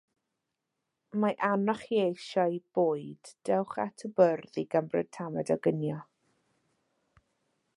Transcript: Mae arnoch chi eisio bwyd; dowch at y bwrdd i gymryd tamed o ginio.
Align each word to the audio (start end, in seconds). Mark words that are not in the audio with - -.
Mae 1.23 1.35
arnoch 1.47 1.83
chi 1.89 1.99
eisio 2.05 2.45
bwyd; 2.77 3.31
dowch 3.49 3.77
at 3.85 4.05
y 4.09 4.11
bwrdd 4.21 4.57
i 4.63 4.65
gymryd 4.77 5.13
tamed 5.19 5.53
o 5.57 5.59
ginio. 5.69 5.99